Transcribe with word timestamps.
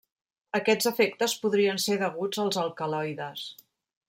Aquests 0.59 0.87
efectes 0.91 1.35
podrien 1.45 1.83
ser 1.85 2.01
deguts 2.05 2.43
als 2.47 2.61
alcaloides. 2.67 3.47